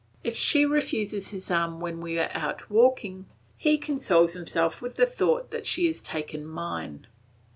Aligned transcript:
If 0.23 0.35
she 0.35 0.65
refuses 0.65 1.29
his 1.29 1.51
arm 1.51 1.79
when 1.79 2.01
we 2.01 2.17
are 2.17 2.31
out 2.33 2.71
walking, 2.71 3.27
he 3.55 3.77
consoles 3.77 4.33
himself 4.33 4.81
with 4.81 4.95
the 4.95 5.05
thought 5.05 5.51
that 5.51 5.67
she 5.67 5.85
has 5.85 6.01
taken 6.01 6.43
mine. 6.43 7.05